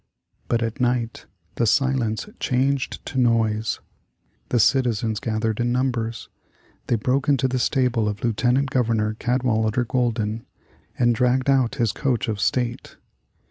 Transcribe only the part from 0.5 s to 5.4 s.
at night the silence changed to noise. The citizens